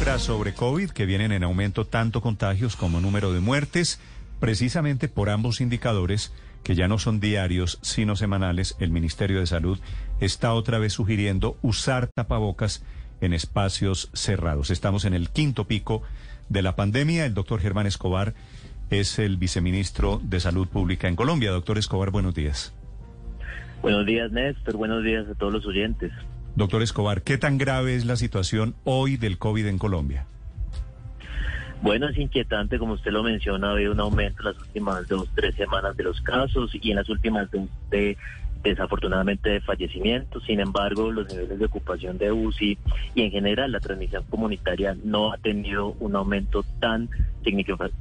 Sobre 0.00 0.54
COVID, 0.54 0.90
que 0.90 1.04
vienen 1.04 1.30
en 1.30 1.44
aumento 1.44 1.86
tanto 1.86 2.22
contagios 2.22 2.74
como 2.74 3.00
número 3.00 3.32
de 3.34 3.40
muertes, 3.40 4.00
precisamente 4.40 5.08
por 5.08 5.28
ambos 5.28 5.60
indicadores, 5.60 6.32
que 6.64 6.74
ya 6.74 6.88
no 6.88 6.98
son 6.98 7.20
diarios, 7.20 7.78
sino 7.82 8.16
semanales, 8.16 8.76
el 8.80 8.90
Ministerio 8.90 9.40
de 9.40 9.46
Salud 9.46 9.78
está 10.18 10.54
otra 10.54 10.78
vez 10.78 10.94
sugiriendo 10.94 11.58
usar 11.60 12.08
tapabocas 12.08 12.82
en 13.20 13.34
espacios 13.34 14.10
cerrados. 14.14 14.70
Estamos 14.70 15.04
en 15.04 15.12
el 15.12 15.28
quinto 15.28 15.66
pico 15.68 16.02
de 16.48 16.62
la 16.62 16.76
pandemia. 16.76 17.26
El 17.26 17.34
doctor 17.34 17.60
Germán 17.60 17.86
Escobar 17.86 18.34
es 18.88 19.18
el 19.18 19.36
viceministro 19.36 20.18
de 20.24 20.40
Salud 20.40 20.66
Pública 20.66 21.08
en 21.08 21.16
Colombia. 21.16 21.50
Doctor 21.50 21.76
Escobar, 21.76 22.10
buenos 22.10 22.34
días. 22.34 22.74
Buenos 23.82 24.06
días, 24.06 24.32
Néstor. 24.32 24.76
Buenos 24.76 25.04
días 25.04 25.28
a 25.28 25.34
todos 25.34 25.52
los 25.52 25.66
oyentes. 25.66 26.10
Doctor 26.56 26.82
Escobar, 26.82 27.22
¿qué 27.22 27.38
tan 27.38 27.58
grave 27.58 27.94
es 27.94 28.04
la 28.04 28.16
situación 28.16 28.74
hoy 28.84 29.16
del 29.16 29.38
COVID 29.38 29.66
en 29.66 29.78
Colombia? 29.78 30.26
Bueno, 31.82 32.08
es 32.08 32.18
inquietante, 32.18 32.78
como 32.78 32.94
usted 32.94 33.10
lo 33.10 33.22
menciona, 33.22 33.68
ha 33.68 33.72
habido 33.72 33.92
un 33.92 34.00
aumento 34.00 34.42
en 34.42 34.54
las 34.54 34.58
últimas 34.58 35.08
dos, 35.08 35.28
tres 35.34 35.54
semanas 35.54 35.96
de 35.96 36.04
los 36.04 36.20
casos 36.20 36.72
y 36.74 36.90
en 36.90 36.96
las 36.96 37.08
últimas 37.08 37.48
de 37.90 38.18
desafortunadamente 38.62 39.48
de 39.48 39.60
fallecimientos. 39.60 40.44
Sin 40.44 40.60
embargo, 40.60 41.10
los 41.10 41.28
niveles 41.28 41.58
de 41.58 41.64
ocupación 41.64 42.18
de 42.18 42.32
UCI 42.32 42.78
y 43.14 43.22
en 43.22 43.30
general 43.30 43.72
la 43.72 43.80
transmisión 43.80 44.24
comunitaria 44.28 44.96
no 45.02 45.32
ha 45.32 45.38
tenido 45.38 45.96
un 46.00 46.16
aumento 46.16 46.64
tan 46.78 47.08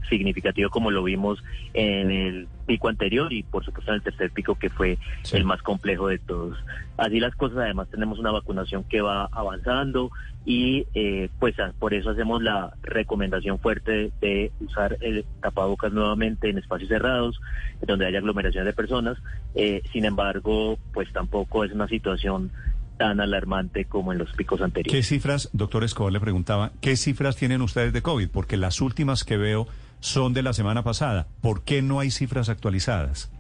significativo 0.10 0.70
como 0.70 0.92
lo 0.92 1.04
vimos 1.04 1.42
en 1.74 2.12
el 2.12 2.48
pico 2.70 2.88
anterior 2.88 3.34
y 3.34 3.42
por 3.42 3.66
supuesto 3.66 3.90
en 3.90 3.96
el 3.96 4.04
tercer 4.04 4.30
pico 4.30 4.54
que 4.54 4.70
fue 4.70 5.00
el 5.32 5.44
más 5.44 5.64
complejo 5.64 6.08
de 6.08 6.20
todos. 6.20 6.56
Así 6.98 7.20
las 7.20 7.34
cosas, 7.34 7.58
además 7.58 7.88
tenemos 7.90 8.20
una 8.20 8.30
vacunación 8.30 8.84
que 8.84 9.02
va 9.02 9.28
avanzando 9.32 10.12
y 10.46 10.86
eh, 10.94 11.30
pues 11.40 11.56
por 11.80 11.96
eso 11.96 12.12
hacemos 12.12 12.44
la 12.44 12.72
recomendación 12.84 13.58
fuerte 13.58 14.12
de 14.22 14.52
usar 14.60 14.98
el 15.02 15.26
tapabocas 15.42 15.92
nuevamente 15.92 16.48
en 16.48 16.60
espacios 16.60 16.90
cerrados, 16.90 17.42
donde 17.88 18.06
haya 18.06 18.20
aglomeración 18.20 18.66
de 18.66 18.74
personas. 18.74 19.18
Eh, 19.56 19.82
sin 19.92 20.06
embargo, 20.06 20.78
pues 20.94 21.12
tampoco 21.12 21.64
es 21.64 21.72
una 21.72 21.88
situación 21.88 22.52
tan 23.00 23.20
alarmante 23.20 23.86
como 23.86 24.12
en 24.14 24.20
los 24.20 24.32
picos 24.34 24.62
anteriores. 24.62 24.94
¿Qué 24.94 25.02
cifras, 25.02 25.50
doctor 25.54 25.84
Escobar 25.84 26.14
le 26.14 26.20
preguntaba, 26.20 26.72
qué 26.82 26.96
cifras 26.98 27.36
tienen 27.36 27.64
ustedes 27.64 27.94
de 27.94 28.04
COVID? 28.04 28.30
Porque 28.30 28.58
las 28.58 28.80
últimas 28.80 29.24
que 29.24 29.38
veo 29.38 29.68
son 30.00 30.34
de 30.34 30.44
la 30.44 30.54
semana 30.54 30.84
pasada. 30.84 31.28
¿Por 31.42 31.64
qué 31.64 31.82
no 31.82 32.00
hay 32.00 32.12
cifras 32.12 32.50
actualizadas? 32.50 33.32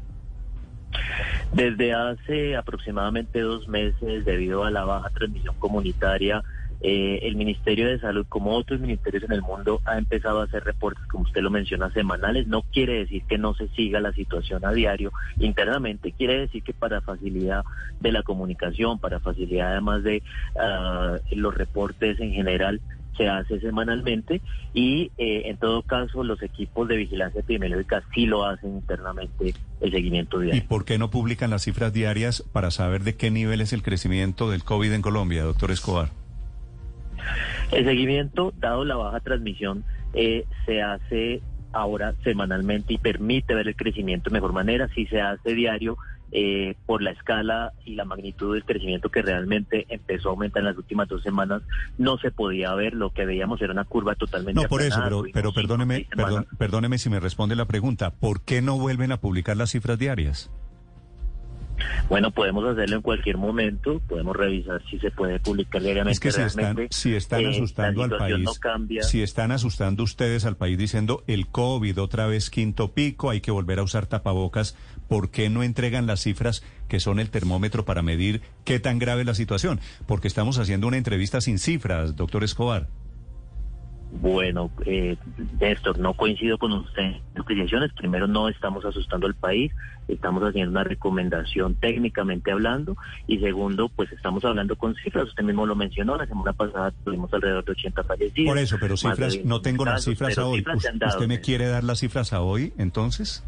Desde 1.53 1.93
hace 1.93 2.55
aproximadamente 2.55 3.41
dos 3.41 3.67
meses, 3.67 4.25
debido 4.25 4.63
a 4.63 4.71
la 4.71 4.85
baja 4.85 5.09
transmisión 5.09 5.55
comunitaria, 5.57 6.43
eh, 6.81 7.19
el 7.23 7.35
Ministerio 7.35 7.89
de 7.89 7.99
Salud, 7.99 8.25
como 8.29 8.55
otros 8.55 8.79
ministerios 8.79 9.23
en 9.23 9.33
el 9.33 9.41
mundo, 9.41 9.81
ha 9.83 9.97
empezado 9.97 10.39
a 10.39 10.45
hacer 10.45 10.63
reportes, 10.63 11.05
como 11.07 11.25
usted 11.25 11.41
lo 11.41 11.49
menciona, 11.49 11.91
semanales. 11.91 12.47
No 12.47 12.61
quiere 12.61 12.99
decir 12.99 13.23
que 13.23 13.37
no 13.37 13.53
se 13.53 13.67
siga 13.69 13.99
la 13.99 14.13
situación 14.13 14.63
a 14.63 14.71
diario 14.71 15.11
internamente, 15.39 16.13
quiere 16.13 16.39
decir 16.39 16.63
que 16.63 16.73
para 16.73 17.01
facilidad 17.01 17.63
de 17.99 18.11
la 18.13 18.23
comunicación, 18.23 18.99
para 18.99 19.19
facilidad 19.19 19.71
además 19.71 20.03
de 20.03 20.23
ah, 20.57 21.17
los 21.31 21.53
reportes 21.53 22.19
en 22.21 22.31
general, 22.31 22.79
se 23.17 23.27
hace 23.27 23.59
semanalmente 23.59 24.41
y 24.73 25.11
eh, 25.17 25.43
en 25.45 25.57
todo 25.57 25.81
caso 25.81 26.23
los 26.23 26.41
equipos 26.41 26.87
de 26.87 26.97
vigilancia 26.97 27.41
epidemiológica 27.41 28.03
sí 28.13 28.25
lo 28.25 28.45
hacen 28.45 28.75
internamente 28.75 29.53
el 29.81 29.91
seguimiento 29.91 30.39
diario. 30.39 30.61
¿Y 30.61 30.65
por 30.65 30.85
qué 30.85 30.97
no 30.97 31.09
publican 31.09 31.49
las 31.49 31.63
cifras 31.63 31.93
diarias 31.93 32.43
para 32.53 32.71
saber 32.71 33.03
de 33.03 33.15
qué 33.15 33.31
nivel 33.31 33.61
es 33.61 33.73
el 33.73 33.83
crecimiento 33.83 34.49
del 34.49 34.63
COVID 34.63 34.93
en 34.93 35.01
Colombia, 35.01 35.43
doctor 35.43 35.71
Escobar? 35.71 36.09
El 37.71 37.85
seguimiento, 37.85 38.53
dado 38.57 38.85
la 38.85 38.95
baja 38.95 39.19
transmisión, 39.19 39.83
eh, 40.13 40.45
se 40.65 40.81
hace 40.81 41.41
ahora 41.71 42.15
semanalmente 42.23 42.93
y 42.93 42.97
permite 42.97 43.53
ver 43.53 43.67
el 43.67 43.75
crecimiento 43.75 44.29
de 44.29 44.33
mejor 44.33 44.53
manera. 44.53 44.87
Si 44.95 45.05
se 45.05 45.21
hace 45.21 45.53
diario, 45.53 45.97
eh, 46.31 46.75
por 46.85 47.01
la 47.01 47.11
escala 47.11 47.73
y 47.85 47.95
la 47.95 48.05
magnitud 48.05 48.53
del 48.53 48.63
crecimiento 48.63 49.09
que 49.09 49.21
realmente 49.21 49.85
empezó 49.89 50.29
a 50.29 50.31
aumentar 50.31 50.61
en 50.61 50.67
las 50.67 50.77
últimas 50.77 51.07
dos 51.07 51.23
semanas, 51.23 51.61
no 51.97 52.17
se 52.17 52.31
podía 52.31 52.73
ver. 52.75 52.93
Lo 52.93 53.11
que 53.11 53.25
veíamos 53.25 53.61
era 53.61 53.73
una 53.73 53.85
curva 53.85 54.15
totalmente. 54.15 54.61
No, 54.61 54.67
por 54.67 54.81
eso, 54.81 54.99
pero, 55.03 55.23
pero 55.33 55.53
perdóneme, 55.53 56.07
perdóneme 56.57 56.97
si 56.97 57.09
me 57.09 57.19
responde 57.19 57.55
la 57.55 57.65
pregunta. 57.65 58.11
¿Por 58.11 58.41
qué 58.41 58.61
no 58.61 58.77
vuelven 58.77 59.11
a 59.11 59.17
publicar 59.17 59.57
las 59.57 59.71
cifras 59.71 59.97
diarias? 59.97 60.51
Bueno, 62.09 62.31
podemos 62.31 62.65
hacerlo 62.65 62.97
en 62.97 63.01
cualquier 63.01 63.37
momento, 63.37 64.01
podemos 64.07 64.35
revisar 64.35 64.81
si 64.89 64.99
se 64.99 65.11
puede 65.11 65.39
publicar 65.39 65.81
diariamente. 65.81 66.13
Es 66.13 66.19
que 66.19 66.31
si 66.31 66.41
están, 66.41 66.87
si 66.89 67.15
están 67.15 67.41
eh, 67.41 67.49
asustando 67.49 68.03
al 68.03 68.17
país, 68.17 68.49
si 69.01 69.21
están 69.21 69.51
asustando 69.51 70.03
ustedes 70.03 70.45
al 70.45 70.57
país 70.57 70.77
diciendo 70.77 71.23
el 71.27 71.47
COVID 71.47 72.01
otra 72.01 72.27
vez 72.27 72.49
quinto 72.49 72.93
pico, 72.93 73.29
hay 73.29 73.41
que 73.41 73.51
volver 73.51 73.79
a 73.79 73.83
usar 73.83 74.07
tapabocas, 74.07 74.75
¿por 75.07 75.29
qué 75.29 75.49
no 75.49 75.63
entregan 75.63 76.07
las 76.07 76.21
cifras 76.21 76.63
que 76.87 76.99
son 76.99 77.19
el 77.19 77.29
termómetro 77.29 77.85
para 77.85 78.01
medir 78.01 78.41
qué 78.63 78.79
tan 78.79 78.99
grave 78.99 79.21
es 79.21 79.27
la 79.27 79.35
situación? 79.35 79.79
Porque 80.07 80.27
estamos 80.27 80.57
haciendo 80.57 80.87
una 80.87 80.97
entrevista 80.97 81.41
sin 81.41 81.59
cifras, 81.59 82.15
doctor 82.15 82.43
Escobar. 82.43 82.87
Bueno, 84.11 84.71
eh, 84.85 85.17
Néstor, 85.59 85.99
no 85.99 86.15
coincido 86.15 86.57
con 86.57 86.71
usted 86.73 87.03
en 87.03 87.21
apreciaciones. 87.37 87.93
Primero, 87.93 88.27
no 88.27 88.49
estamos 88.49 88.83
asustando 88.83 89.27
al 89.27 89.35
país, 89.35 89.71
estamos 90.07 90.41
haciendo 90.43 90.71
una 90.71 90.83
recomendación 90.83 91.75
técnicamente 91.75 92.51
hablando. 92.51 92.97
Y 93.27 93.39
segundo, 93.39 93.89
pues 93.89 94.11
estamos 94.11 94.43
hablando 94.45 94.75
con 94.75 94.95
cifras. 94.95 95.27
Usted 95.27 95.43
mismo 95.43 95.65
lo 95.65 95.75
mencionó, 95.75 96.17
la 96.17 96.25
semana 96.25 96.53
pasada 96.53 96.91
tuvimos 97.03 97.31
alrededor 97.33 97.63
de 97.65 97.71
80 97.71 98.03
fallecidos. 98.03 98.49
Por 98.49 98.57
eso, 98.57 98.77
pero 98.79 98.97
cifras, 98.97 99.37
no 99.45 99.61
tengo 99.61 99.85
las 99.85 100.03
cifras 100.03 100.37
a 100.37 100.45
hoy. 100.45 100.65
¿Usted 101.07 101.27
me 101.27 101.39
quiere 101.39 101.67
dar 101.67 101.83
las 101.83 101.99
cifras 101.99 102.33
a 102.33 102.41
hoy, 102.41 102.73
entonces? 102.77 103.43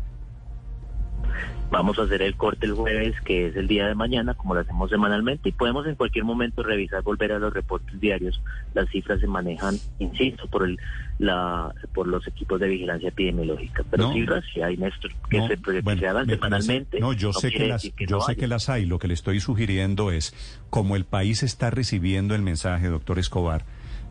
Vamos 1.72 1.98
a 2.00 2.04
hacer 2.04 2.22
el 2.22 2.36
corte 2.36 2.66
el 2.66 2.74
jueves, 2.74 3.16
que 3.22 3.48
es 3.48 3.56
el 3.56 3.66
día 3.68 3.88
de 3.88 3.96
mañana, 3.96 4.34
como 4.34 4.54
lo 4.54 4.60
hacemos 4.60 4.90
semanalmente, 4.90 5.50
y 5.50 5.52
podemos 5.54 5.88
en 5.88 5.96
cualquier 5.96 6.26
momento 6.26 6.64
revisar, 6.64 7.02
volver 7.02 7.32
a 7.32 7.40
los 7.40 7.54
reportes 7.54 7.98
diarios. 8.02 8.42
Las 8.74 8.90
cifras 8.90 9.22
se 9.22 9.28
manejan, 9.28 9.76
insisto, 9.98 10.48
por 10.48 10.66
el, 10.66 10.78
la, 11.18 11.74
por 11.94 12.08
los 12.08 12.28
equipos 12.28 12.60
de 12.60 12.68
vigilancia 12.68 13.08
epidemiológica. 13.08 13.86
Pero 13.90 14.12
cifras 14.12 14.44
sí 14.54 14.62
hay, 14.62 14.76
Néstor, 14.76 15.12
que 15.30 15.48
se, 15.48 15.82
bueno, 15.82 16.26
semanalmente. 16.26 17.00
No, 17.00 17.14
yo 17.14 17.32
sé, 17.32 17.52
que 17.52 17.68
las, 17.68 17.84
yo 17.84 18.20
sé 18.20 18.36
que 18.36 18.48
las 18.48 18.68
hay. 18.68 18.86
Lo 18.86 19.00
que 19.00 19.08
le 19.08 19.14
estoy 19.14 19.40
sugiriendo 19.40 20.12
es, 20.12 20.36
como 20.70 20.98
el 20.98 21.06
país 21.06 21.42
está 21.42 21.70
recibiendo 21.70 22.36
el 22.36 22.42
mensaje, 22.42 22.88
doctor 22.88 23.18
Escobar, 23.18 23.64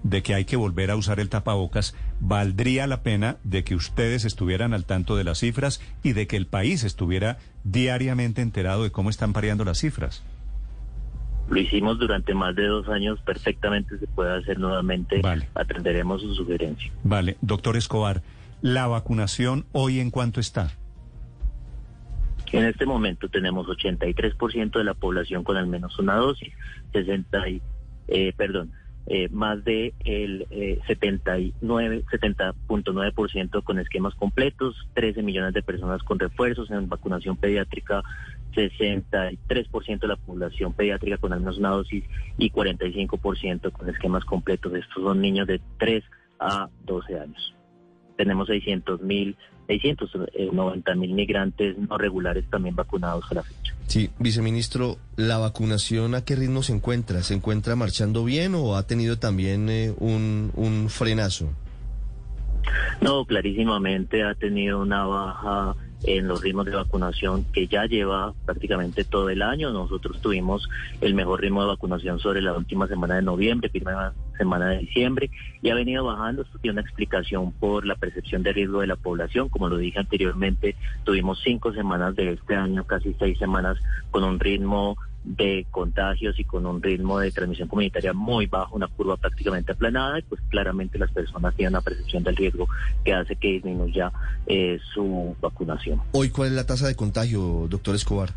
de 0.02 0.22
que 0.22 0.34
hay 0.34 0.44
que 0.44 0.56
volver 0.56 0.90
a 0.90 0.96
usar 0.96 1.20
el 1.20 1.28
tapabocas, 1.28 1.94
valdría 2.20 2.86
la 2.86 3.02
pena 3.02 3.36
de 3.44 3.64
que 3.64 3.74
ustedes 3.74 4.24
estuvieran 4.24 4.74
al 4.74 4.84
tanto 4.84 5.16
de 5.16 5.24
las 5.24 5.38
cifras 5.38 5.80
y 6.02 6.12
de 6.12 6.26
que 6.26 6.36
el 6.36 6.46
país 6.46 6.84
estuviera 6.84 7.38
diariamente 7.64 8.42
enterado 8.42 8.82
de 8.82 8.90
cómo 8.90 9.10
están 9.10 9.32
variando 9.32 9.64
las 9.64 9.78
cifras. 9.78 10.22
Lo 11.48 11.58
hicimos 11.58 11.98
durante 11.98 12.32
más 12.32 12.54
de 12.54 12.66
dos 12.66 12.88
años, 12.88 13.20
perfectamente 13.22 13.98
se 13.98 14.06
puede 14.06 14.38
hacer 14.38 14.58
nuevamente. 14.58 15.20
Atenderemos 15.54 16.22
su 16.22 16.34
sugerencia. 16.34 16.92
Vale, 17.02 17.36
doctor 17.40 17.76
Escobar, 17.76 18.22
¿la 18.62 18.86
vacunación 18.86 19.66
hoy 19.72 19.98
en 19.98 20.10
cuánto 20.10 20.38
está? 20.38 20.70
En 22.52 22.64
este 22.64 22.86
momento 22.86 23.28
tenemos 23.28 23.66
83% 23.66 24.78
de 24.78 24.84
la 24.84 24.94
población 24.94 25.44
con 25.44 25.56
al 25.56 25.66
menos 25.66 25.98
una 25.98 26.16
dosis, 26.16 26.52
60 26.92 27.44
eh, 28.08 28.32
perdón, 28.36 28.72
eh, 29.06 29.28
más 29.30 29.64
de 29.64 29.92
el 30.04 30.46
eh, 30.50 30.80
79, 30.86 32.04
70.9% 32.10 33.62
con 33.64 33.78
esquemas 33.78 34.14
completos, 34.14 34.76
13 34.94 35.22
millones 35.22 35.54
de 35.54 35.62
personas 35.62 36.02
con 36.02 36.18
refuerzos 36.18 36.70
en 36.70 36.88
vacunación 36.88 37.36
pediátrica, 37.36 38.02
63% 38.54 40.00
de 40.00 40.06
la 40.06 40.16
población 40.16 40.72
pediátrica 40.72 41.18
con 41.18 41.32
al 41.32 41.40
menos 41.40 41.58
una 41.58 41.70
dosis 41.70 42.04
y 42.38 42.50
45% 42.50 43.72
con 43.72 43.88
esquemas 43.88 44.24
completos. 44.24 44.74
Estos 44.74 45.02
son 45.02 45.20
niños 45.20 45.46
de 45.46 45.60
3 45.78 46.04
a 46.38 46.68
12 46.84 47.18
años. 47.18 47.54
Tenemos 48.20 48.48
600 48.48 49.00
mil, 49.00 49.34
690 49.66 50.94
mil 50.94 51.14
migrantes 51.14 51.78
no 51.78 51.96
regulares 51.96 52.44
también 52.50 52.76
vacunados 52.76 53.24
a 53.30 53.36
la 53.36 53.42
fecha. 53.42 53.74
Sí, 53.86 54.10
viceministro, 54.18 54.98
¿la 55.16 55.38
vacunación 55.38 56.14
a 56.14 56.22
qué 56.22 56.36
ritmo 56.36 56.62
se 56.62 56.74
encuentra? 56.74 57.22
¿Se 57.22 57.32
encuentra 57.32 57.76
marchando 57.76 58.22
bien 58.22 58.54
o 58.54 58.76
ha 58.76 58.86
tenido 58.86 59.18
también 59.18 59.70
eh, 59.70 59.94
un, 59.98 60.52
un 60.54 60.90
frenazo? 60.90 61.48
No, 63.00 63.24
clarísimamente 63.24 64.22
ha 64.22 64.34
tenido 64.34 64.82
una 64.82 65.06
baja 65.06 65.76
en 66.04 66.28
los 66.28 66.42
ritmos 66.42 66.66
de 66.66 66.74
vacunación 66.74 67.44
que 67.52 67.66
ya 67.66 67.84
lleva 67.86 68.32
prácticamente 68.46 69.04
todo 69.04 69.28
el 69.30 69.42
año. 69.42 69.70
Nosotros 69.70 70.20
tuvimos 70.20 70.68
el 71.00 71.14
mejor 71.14 71.40
ritmo 71.40 71.62
de 71.62 71.68
vacunación 71.68 72.18
sobre 72.18 72.40
la 72.40 72.54
última 72.54 72.86
semana 72.86 73.16
de 73.16 73.22
noviembre, 73.22 73.68
primera 73.68 74.12
semana 74.38 74.70
de 74.70 74.78
diciembre, 74.78 75.30
y 75.62 75.70
ha 75.70 75.74
venido 75.74 76.04
bajando. 76.04 76.42
Esto 76.42 76.58
tiene 76.58 76.80
una 76.80 76.82
explicación 76.82 77.52
por 77.52 77.84
la 77.84 77.94
percepción 77.94 78.42
de 78.42 78.52
riesgo 78.52 78.80
de 78.80 78.86
la 78.86 78.96
población. 78.96 79.48
Como 79.48 79.68
lo 79.68 79.76
dije 79.76 79.98
anteriormente, 79.98 80.76
tuvimos 81.04 81.40
cinco 81.44 81.72
semanas 81.72 82.16
de 82.16 82.32
este 82.32 82.54
año, 82.54 82.84
casi 82.84 83.14
seis 83.18 83.38
semanas, 83.38 83.78
con 84.10 84.24
un 84.24 84.40
ritmo 84.40 84.96
de 85.24 85.66
contagios 85.70 86.38
y 86.38 86.44
con 86.44 86.66
un 86.66 86.82
ritmo 86.82 87.18
de 87.18 87.30
transmisión 87.30 87.68
comunitaria 87.68 88.12
muy 88.12 88.46
bajo, 88.46 88.76
una 88.76 88.88
curva 88.88 89.16
prácticamente 89.16 89.72
aplanada, 89.72 90.18
y 90.18 90.22
pues 90.22 90.40
claramente 90.48 90.98
las 90.98 91.10
personas 91.10 91.54
tienen 91.54 91.74
una 91.74 91.82
percepción 91.82 92.22
del 92.22 92.36
riesgo 92.36 92.68
que 93.04 93.12
hace 93.12 93.36
que 93.36 93.48
disminuya 93.48 94.12
eh, 94.46 94.78
su 94.94 95.36
vacunación. 95.40 96.00
Hoy, 96.12 96.30
¿cuál 96.30 96.48
es 96.48 96.54
la 96.54 96.66
tasa 96.66 96.86
de 96.86 96.96
contagio, 96.96 97.66
doctor 97.68 97.94
Escobar? 97.94 98.30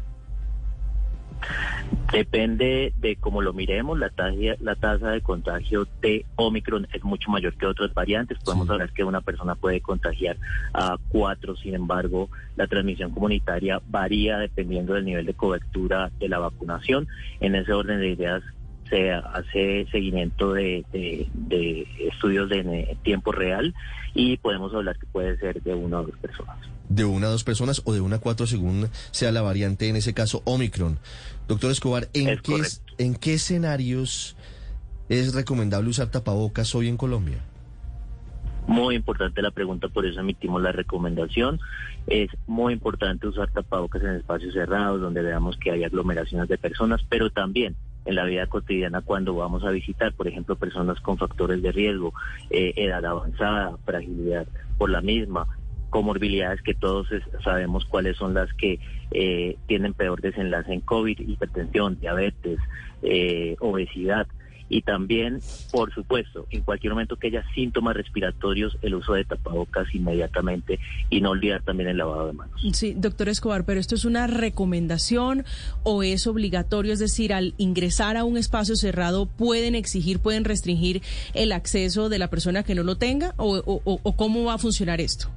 Depende 2.11 2.93
de 2.97 3.15
cómo 3.15 3.41
lo 3.41 3.53
miremos, 3.53 3.97
la 3.97 4.09
tasa, 4.09 4.37
la 4.59 4.75
tasa 4.75 5.09
de 5.09 5.21
contagio 5.21 5.87
de 6.01 6.25
Omicron 6.35 6.87
es 6.93 7.03
mucho 7.03 7.31
mayor 7.31 7.55
que 7.55 7.65
otras 7.65 7.91
variantes. 7.93 8.37
Podemos 8.43 8.69
hablar 8.69 8.93
que 8.93 9.03
una 9.03 9.21
persona 9.21 9.55
puede 9.55 9.81
contagiar 9.81 10.37
a 10.73 10.97
cuatro, 11.09 11.55
sin 11.55 11.73
embargo, 11.73 12.29
la 12.55 12.67
transmisión 12.67 13.11
comunitaria 13.11 13.81
varía 13.87 14.37
dependiendo 14.37 14.93
del 14.93 15.05
nivel 15.05 15.25
de 15.25 15.33
cobertura 15.33 16.11
de 16.19 16.29
la 16.29 16.37
vacunación. 16.37 17.07
En 17.39 17.55
ese 17.55 17.73
orden 17.73 17.99
de 17.99 18.09
ideas, 18.09 18.43
se 18.93 19.11
hace 19.11 19.87
seguimiento 19.91 20.53
de, 20.53 20.85
estudios 21.99 22.47
de 22.47 22.95
tiempo 23.01 23.31
real 23.31 23.73
y 24.13 24.37
podemos 24.37 24.71
hablar 24.75 24.99
que 24.99 25.07
puede 25.07 25.35
ser 25.37 25.63
de 25.63 25.73
una 25.73 26.01
o 26.01 26.03
dos 26.03 26.15
personas. 26.17 26.57
De 26.89 27.03
una 27.03 27.25
a 27.25 27.29
dos 27.31 27.43
personas 27.43 27.81
o 27.85 27.93
de 27.93 28.01
una 28.01 28.17
a 28.17 28.19
cuatro 28.19 28.45
según 28.45 28.89
sea 29.09 29.31
la 29.31 29.41
variante, 29.41 29.89
en 29.89 29.95
ese 29.95 30.13
caso 30.13 30.43
Omicron. 30.45 30.99
Doctor 31.47 31.71
Escobar, 31.71 32.07
¿en, 32.13 32.37
qué, 32.37 32.61
¿en 32.99 33.15
qué 33.15 33.33
escenarios 33.33 34.35
es 35.09 35.33
recomendable 35.33 35.89
usar 35.89 36.11
tapabocas 36.11 36.75
hoy 36.75 36.87
en 36.87 36.97
Colombia? 36.97 37.39
Muy 38.67 38.95
importante 38.95 39.41
la 39.41 39.51
pregunta, 39.51 39.87
por 39.87 40.05
eso 40.05 40.19
emitimos 40.19 40.61
la 40.61 40.71
recomendación. 40.71 41.59
Es 42.05 42.29
muy 42.45 42.73
importante 42.73 43.27
usar 43.27 43.49
tapabocas 43.49 44.03
en 44.03 44.11
espacios 44.11 44.53
cerrados 44.53 45.01
donde 45.01 45.23
veamos 45.23 45.57
que 45.57 45.71
hay 45.71 45.83
aglomeraciones 45.83 46.47
de 46.47 46.59
personas, 46.59 47.01
pero 47.09 47.31
también 47.31 47.75
en 48.05 48.15
la 48.15 48.25
vida 48.25 48.47
cotidiana 48.47 49.01
cuando 49.01 49.35
vamos 49.35 49.63
a 49.63 49.71
visitar, 49.71 50.13
por 50.13 50.27
ejemplo, 50.27 50.55
personas 50.55 50.99
con 50.99 51.17
factores 51.17 51.61
de 51.61 51.71
riesgo, 51.71 52.13
eh, 52.49 52.73
edad 52.75 53.05
avanzada, 53.05 53.77
fragilidad 53.85 54.47
por 54.77 54.89
la 54.89 55.01
misma, 55.01 55.47
comorbilidades 55.89 56.61
que 56.63 56.73
todos 56.73 57.07
sabemos 57.43 57.85
cuáles 57.85 58.17
son 58.17 58.33
las 58.33 58.51
que 58.53 58.79
eh, 59.11 59.57
tienen 59.67 59.93
peor 59.93 60.21
desenlace 60.21 60.73
en 60.73 60.81
COVID, 60.81 61.19
hipertensión, 61.19 61.99
diabetes, 61.99 62.59
eh, 63.03 63.55
obesidad 63.59 64.27
y 64.73 64.81
también, 64.81 65.39
por 65.71 65.93
supuesto, 65.93 66.47
en 66.49 66.63
cualquier 66.63 66.93
momento 66.93 67.15
que 67.15 67.27
haya 67.27 67.45
síntomas 67.53 67.95
respiratorios, 67.95 68.75
el 68.81 68.95
uso 68.95 69.13
de 69.13 69.23
tapabocas 69.23 69.93
inmediatamente 69.93 70.79
y 71.11 71.21
no 71.21 71.29
olvidar 71.29 71.61
también 71.61 71.89
el 71.89 71.97
lavado 71.97 72.25
de 72.25 72.33
manos. 72.33 72.59
Sí, 72.73 72.95
doctor 72.97 73.29
Escobar, 73.29 73.65
pero 73.65 73.79
esto 73.79 73.93
es 73.93 74.03
una 74.03 74.25
recomendación 74.25 75.45
o 75.83 76.01
es 76.01 76.25
obligatorio, 76.25 76.91
es 76.91 76.99
decir, 76.99 77.33
al 77.33 77.53
ingresar 77.57 78.17
a 78.17 78.23
un 78.23 78.35
espacio 78.35 78.75
cerrado 78.75 79.27
pueden 79.27 79.75
exigir, 79.75 80.19
pueden 80.19 80.43
restringir 80.43 81.03
el 81.35 81.51
acceso 81.51 82.09
de 82.09 82.17
la 82.17 82.31
persona 82.31 82.63
que 82.63 82.73
no 82.73 82.81
lo 82.81 82.95
tenga 82.95 83.35
o, 83.37 83.61
o 83.85 84.15
cómo 84.15 84.45
va 84.45 84.55
a 84.55 84.57
funcionar 84.57 85.01
esto. 85.01 85.29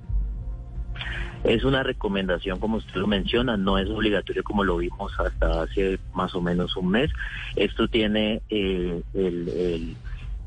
Es 1.44 1.64
una 1.64 1.82
recomendación, 1.82 2.58
como 2.58 2.78
usted 2.78 2.96
lo 3.00 3.06
menciona, 3.06 3.56
no 3.56 3.78
es 3.78 3.88
obligatorio 3.88 4.42
como 4.42 4.64
lo 4.64 4.78
vimos 4.78 5.12
hasta 5.18 5.62
hace 5.62 5.98
más 6.14 6.34
o 6.34 6.40
menos 6.40 6.76
un 6.76 6.90
mes. 6.90 7.10
Esto 7.54 7.88
tiene 7.88 8.42
eh, 8.50 9.00
el 9.14 9.96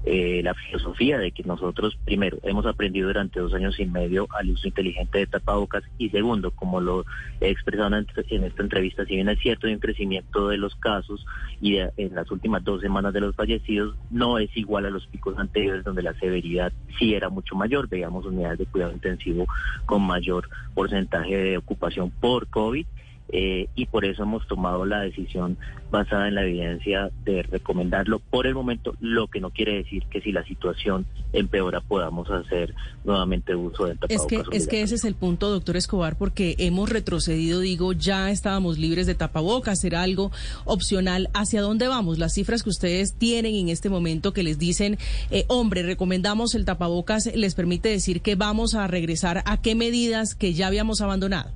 eh, 0.06 0.42
la 0.44 0.54
filosofía 0.54 1.18
de 1.18 1.32
que 1.32 1.44
nosotros, 1.44 1.98
primero, 2.06 2.38
hemos 2.44 2.66
aprendido 2.66 3.08
durante 3.08 3.40
dos 3.40 3.54
años 3.54 3.80
y 3.80 3.86
medio 3.86 4.28
al 4.32 4.50
uso 4.50 4.68
inteligente 4.68 5.20
de 5.20 5.28
tapabocas 5.28 5.84
y 5.98 6.10
segundo, 6.10 6.52
como 6.52 6.80
lo 6.80 7.06
he 7.42 7.50
expresado 7.50 7.96
en 7.96 8.44
esta 8.44 8.64
entrevista, 8.64 9.06
si 9.06 9.16
bien 9.16 9.30
es 9.30 9.40
cierto 9.40 9.68
hay 9.68 9.74
un 9.74 9.80
crecimiento 9.80 10.48
de 10.48 10.58
los 10.58 10.76
casos 10.76 11.26
y 11.62 11.78
en 11.78 12.16
las 12.16 12.32
últimas 12.32 12.64
dos 12.64 12.82
semanas 12.82 13.14
de 13.14 13.22
los 13.22 13.36
fallecidos, 13.36 13.96
no 14.10 14.40
es 14.40 14.56
igual 14.56 14.86
a 14.86 14.90
los 14.90 15.06
picos 15.08 15.38
anteriores 15.38 15.84
donde 15.84 16.04
la 16.04 16.14
severidad 16.14 16.72
sí 16.98 17.14
era 17.14 17.30
mucho 17.30 17.56
mayor, 17.56 17.90
veíamos 17.90 18.26
unidades 18.26 18.60
de 18.60 18.66
cuidado 18.66 18.94
intensivo 18.94 19.48
con 19.86 20.02
mayor 20.02 20.50
porcentaje 20.74 21.36
de 21.36 21.58
ocupación 21.58 22.10
por 22.10 22.48
COVID 22.48 22.86
eh, 23.32 23.68
y 23.76 23.86
por 23.86 24.06
eso 24.06 24.24
hemos 24.24 24.48
tomado 24.48 24.86
la 24.86 25.02
decisión 25.02 25.58
basada 25.92 26.28
en 26.28 26.36
la 26.36 26.44
evidencia 26.44 27.10
de 27.26 27.44
recomendarlo 27.44 28.20
por 28.20 28.48
el 28.48 28.54
momento, 28.54 28.96
lo 29.00 29.28
que 29.28 29.40
no 29.40 29.50
quiere 29.50 29.76
decir 29.76 30.04
que 30.10 30.22
si 30.22 30.32
la 30.32 30.44
situación 30.44 31.06
empeora 31.34 31.82
podamos 31.82 32.30
hacer 32.30 32.74
nuevamente 33.04 33.56
uso 33.56 33.86
del 33.86 33.98
tapabocas. 33.98 34.32
Es 34.32 34.48
que, 34.50 34.58
es 34.58 34.68
que 34.68 34.82
ese 34.82 34.96
es 34.96 35.06
el 35.06 35.16
punto, 35.16 35.50
doctor 35.50 35.78
Escobar, 35.78 36.18
porque 36.18 36.56
hemos 36.60 36.90
retrocedido, 36.90 37.60
digo, 37.60 37.94
ya 37.94 38.30
estábamos 38.30 38.78
libres 38.78 39.08
de 39.08 39.16
tapabocas, 39.16 39.84
era 39.84 40.02
algo 40.02 40.32
opcional. 40.66 41.30
¿Hacia 41.34 41.62
dónde 41.62 41.88
vamos? 41.88 42.20
Las 42.20 42.34
cifras 42.34 42.64
que 42.64 42.70
ustedes 42.70 43.14
tienen 43.14 43.56
en 43.56 43.70
este 43.70 43.90
momento 43.90 44.34
que 44.34 44.44
les 44.44 44.60
dicen, 44.60 44.98
eh, 45.32 45.46
hombre, 45.48 45.84
recomendamos 45.84 46.56
el 46.56 46.66
tapabocas, 46.66 47.28
les 47.36 47.56
permite 47.56 47.90
decir 47.90 48.22
que 48.22 48.36
vamos 48.36 48.76
a 48.76 48.88
regresar 48.88 49.44
a 49.46 49.62
qué 49.62 49.76
medidas 49.76 50.36
que 50.36 50.54
ya 50.54 50.68
habíamos 50.68 51.02
abandonado. 51.02 51.52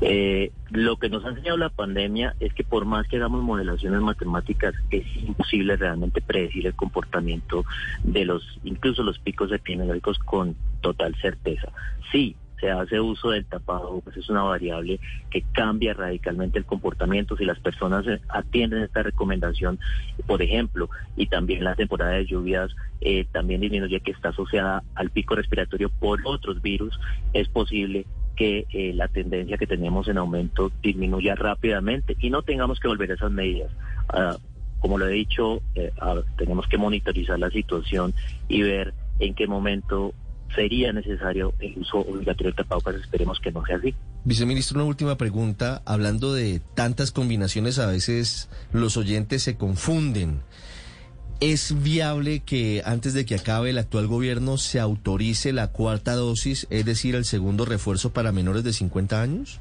Eh, 0.00 0.52
lo 0.70 0.96
que 0.96 1.08
nos 1.08 1.24
ha 1.24 1.30
enseñado 1.30 1.56
la 1.56 1.70
pandemia 1.70 2.36
es 2.38 2.52
que 2.52 2.64
por 2.64 2.84
más 2.84 3.08
que 3.08 3.16
hagamos 3.16 3.42
modelaciones 3.42 4.00
matemáticas, 4.00 4.74
es 4.90 5.04
imposible 5.16 5.76
realmente 5.76 6.20
predecir 6.20 6.66
el 6.66 6.74
comportamiento 6.74 7.64
de 8.02 8.24
los, 8.24 8.42
incluso 8.64 9.02
los 9.02 9.18
picos 9.18 9.50
epidemiológicos 9.52 10.18
con 10.18 10.54
total 10.82 11.14
certeza. 11.20 11.72
Sí, 12.12 12.36
se 12.60 12.70
hace 12.70 13.00
uso 13.00 13.30
del 13.30 13.44
tapado, 13.44 14.00
pues 14.02 14.16
es 14.16 14.28
una 14.30 14.42
variable 14.42 14.98
que 15.30 15.42
cambia 15.52 15.94
radicalmente 15.94 16.58
el 16.58 16.64
comportamiento 16.64 17.36
si 17.36 17.44
las 17.44 17.58
personas 17.60 18.06
atienden 18.28 18.82
esta 18.82 19.02
recomendación, 19.02 19.78
por 20.26 20.42
ejemplo, 20.42 20.88
y 21.16 21.26
también 21.26 21.64
la 21.64 21.74
temporada 21.74 22.12
de 22.12 22.26
lluvias 22.26 22.74
eh, 23.00 23.26
también 23.30 23.60
disminuye 23.60 24.00
que 24.00 24.12
está 24.12 24.30
asociada 24.30 24.82
al 24.94 25.10
pico 25.10 25.34
respiratorio 25.34 25.90
por 25.90 26.20
otros 26.24 26.62
virus, 26.62 26.98
es 27.34 27.48
posible 27.48 28.06
que 28.36 28.66
eh, 28.70 28.92
la 28.94 29.08
tendencia 29.08 29.56
que 29.56 29.66
tenemos 29.66 30.08
en 30.08 30.18
aumento 30.18 30.70
disminuya 30.82 31.34
rápidamente 31.34 32.16
y 32.20 32.30
no 32.30 32.42
tengamos 32.42 32.78
que 32.78 32.88
volver 32.88 33.10
a 33.10 33.14
esas 33.14 33.30
medidas. 33.30 33.70
Ah, 34.08 34.36
como 34.80 34.98
lo 34.98 35.08
he 35.08 35.12
dicho, 35.12 35.62
ah, 36.00 36.20
tenemos 36.36 36.66
que 36.68 36.78
monitorizar 36.78 37.38
la 37.38 37.50
situación 37.50 38.12
y 38.46 38.62
ver 38.62 38.94
en 39.18 39.34
qué 39.34 39.46
momento 39.46 40.12
sería 40.54 40.92
necesario 40.92 41.54
el 41.58 41.78
uso 41.78 41.98
obligatorio 41.98 42.52
del 42.52 42.56
tapabocas. 42.56 42.96
Esperemos 42.96 43.40
que 43.40 43.50
no 43.50 43.64
sea 43.64 43.76
así. 43.76 43.94
Viceministro, 44.24 44.76
una 44.76 44.88
última 44.88 45.16
pregunta. 45.16 45.82
Hablando 45.84 46.34
de 46.34 46.60
tantas 46.74 47.12
combinaciones, 47.12 47.78
a 47.78 47.86
veces 47.86 48.48
los 48.72 48.96
oyentes 48.96 49.42
se 49.42 49.56
confunden. 49.56 50.40
¿Es 51.40 51.82
viable 51.82 52.40
que 52.40 52.82
antes 52.86 53.12
de 53.12 53.26
que 53.26 53.34
acabe 53.34 53.68
el 53.68 53.76
actual 53.76 54.06
gobierno 54.06 54.56
se 54.56 54.80
autorice 54.80 55.52
la 55.52 55.70
cuarta 55.70 56.14
dosis, 56.14 56.66
es 56.70 56.86
decir, 56.86 57.14
el 57.14 57.26
segundo 57.26 57.66
refuerzo 57.66 58.14
para 58.14 58.32
menores 58.32 58.64
de 58.64 58.72
50 58.72 59.20
años? 59.20 59.60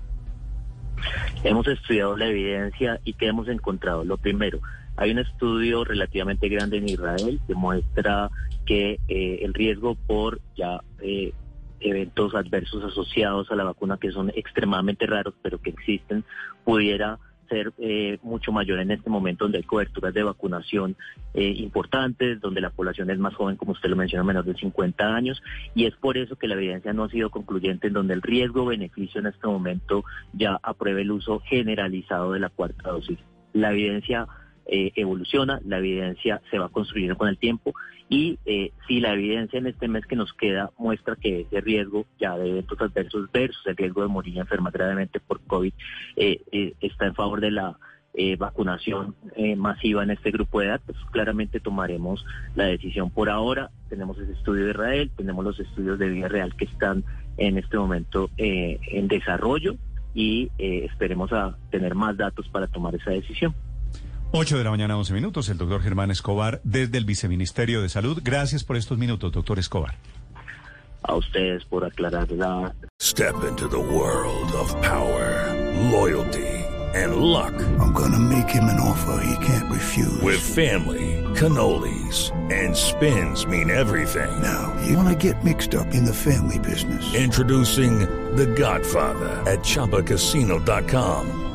Hemos 1.43 1.67
estudiado 1.67 2.15
la 2.15 2.27
evidencia 2.27 3.01
y 3.03 3.11
¿qué 3.13 3.27
hemos 3.27 3.49
encontrado? 3.49 4.05
Lo 4.05 4.15
primero, 4.17 4.61
hay 4.95 5.11
un 5.11 5.19
estudio 5.19 5.83
relativamente 5.83 6.47
grande 6.47 6.77
en 6.77 6.87
Israel 6.87 7.41
que 7.45 7.55
muestra 7.55 8.31
que 8.65 9.01
eh, 9.09 9.39
el 9.41 9.53
riesgo 9.53 9.95
por 9.95 10.39
ya 10.55 10.81
eh, 11.01 11.33
eventos 11.81 12.35
adversos 12.35 12.85
asociados 12.85 13.51
a 13.51 13.55
la 13.55 13.65
vacuna 13.65 13.97
que 13.97 14.11
son 14.11 14.31
extremadamente 14.33 15.05
raros 15.05 15.33
pero 15.41 15.61
que 15.61 15.71
existen 15.71 16.23
pudiera 16.63 17.19
ser 17.47 17.73
eh, 17.77 18.17
mucho 18.23 18.51
mayor 18.51 18.79
en 18.79 18.91
este 18.91 19.09
momento 19.09 19.45
donde 19.45 19.59
hay 19.59 19.63
coberturas 19.63 20.13
de 20.13 20.23
vacunación 20.23 20.95
eh, 21.33 21.53
importantes, 21.57 22.39
donde 22.39 22.61
la 22.61 22.69
población 22.69 23.09
es 23.09 23.19
más 23.19 23.35
joven, 23.35 23.55
como 23.55 23.73
usted 23.73 23.89
lo 23.89 23.95
menciona, 23.95 24.23
menos 24.23 24.45
de 24.45 24.55
50 24.55 25.15
años, 25.15 25.41
y 25.73 25.85
es 25.85 25.95
por 25.95 26.17
eso 26.17 26.35
que 26.35 26.47
la 26.47 26.55
evidencia 26.55 26.93
no 26.93 27.03
ha 27.03 27.09
sido 27.09 27.29
concluyente 27.29 27.87
en 27.87 27.93
donde 27.93 28.13
el 28.13 28.21
riesgo-beneficio 28.21 29.19
en 29.21 29.27
este 29.27 29.47
momento 29.47 30.03
ya 30.33 30.59
apruebe 30.61 31.01
el 31.01 31.11
uso 31.11 31.41
generalizado 31.41 32.31
de 32.31 32.39
la 32.39 32.49
cuarta 32.49 32.89
dosis. 32.89 33.19
La 33.53 33.71
evidencia 33.71 34.27
eh, 34.67 34.91
evoluciona, 34.95 35.59
la 35.65 35.77
evidencia 35.77 36.41
se 36.49 36.57
va 36.57 36.65
a 36.65 36.69
construir 36.69 37.15
con 37.15 37.29
el 37.29 37.37
tiempo 37.37 37.73
y 38.09 38.37
eh, 38.45 38.71
si 38.87 38.99
la 38.99 39.13
evidencia 39.13 39.57
en 39.57 39.67
este 39.67 39.87
mes 39.87 40.05
que 40.05 40.15
nos 40.15 40.31
queda 40.33 40.71
muestra 40.77 41.15
que 41.15 41.41
ese 41.41 41.61
riesgo 41.61 42.05
ya 42.19 42.37
de 42.37 42.49
eventos 42.49 42.79
adversos 42.79 43.31
versus 43.31 43.65
el 43.65 43.75
riesgo 43.75 44.03
de 44.03 44.07
morir 44.07 44.37
enferma 44.37 44.69
gravemente 44.69 45.19
por 45.19 45.41
COVID 45.41 45.73
eh, 46.15 46.73
está 46.81 47.07
en 47.07 47.15
favor 47.15 47.41
de 47.41 47.51
la 47.51 47.77
vacunación 48.37 49.13
masiva 49.57 50.01
en 50.01 50.11
este 50.11 50.31
grupo 50.31 50.61
de 50.61 50.67
edad, 50.67 50.79
pues 50.85 50.97
claramente 51.11 51.59
tomaremos 51.59 52.25
la 52.55 52.63
decisión 52.63 53.09
por 53.09 53.29
ahora. 53.29 53.71
Tenemos 53.89 54.17
ese 54.17 54.31
estudio 54.31 54.63
de 54.63 54.71
Israel, 54.71 55.11
tenemos 55.17 55.43
los 55.43 55.59
estudios 55.59 55.99
de 55.99 56.07
vida 56.07 56.29
real 56.29 56.55
que 56.55 56.63
están 56.63 57.03
en 57.35 57.57
este 57.57 57.77
momento 57.77 58.29
en 58.37 59.09
desarrollo 59.09 59.75
y 60.13 60.49
esperemos 60.57 61.33
a 61.33 61.57
tener 61.71 61.93
más 61.93 62.15
datos 62.15 62.47
para 62.47 62.67
tomar 62.67 62.95
esa 62.95 63.11
decisión. 63.11 63.53
8 64.31 64.57
de 64.57 64.63
la 64.63 64.69
mañana, 64.71 64.97
11 64.97 65.13
minutos. 65.13 65.49
El 65.49 65.57
doctor 65.57 65.81
Germán 65.81 66.11
Escobar, 66.11 66.59
desde 66.63 66.97
el 66.97 67.05
Viceministerio 67.05 67.81
de 67.81 67.89
Salud. 67.89 68.19
Gracias 68.23 68.63
por 68.63 68.75
estos 68.75 68.97
minutos, 68.97 69.31
doctor 69.31 69.59
Escobar. 69.59 69.95
A 71.03 71.15
ustedes 71.15 71.63
por 71.65 71.85
aclarar 71.85 72.29
la. 72.31 72.73
Step 72.99 73.35
into 73.47 73.69
the 73.69 73.77
world 73.77 74.51
of 74.53 74.73
power, 74.81 75.53
loyalty, 75.91 76.47
and 76.95 77.17
luck. 77.17 77.53
I'm 77.79 77.93
gonna 77.93 78.17
make 78.19 78.49
him 78.49 78.63
an 78.65 78.79
offer 78.79 79.21
he 79.23 79.45
can't 79.45 79.71
refuse. 79.71 80.19
With 80.23 80.39
family, 80.39 81.23
cannolis, 81.35 82.31
and 82.51 82.75
spins 82.75 83.45
mean 83.45 83.69
everything. 83.69 84.31
Now, 84.41 84.73
you 84.87 84.97
wanna 84.97 85.15
get 85.15 85.43
mixed 85.43 85.75
up 85.75 85.93
in 85.93 86.05
the 86.05 86.13
family 86.13 86.57
business. 86.57 87.05
Introducing 87.13 87.99
The 88.35 88.47
Godfather 88.47 89.43
at 89.45 89.59
Choppacasino.com. 89.59 91.54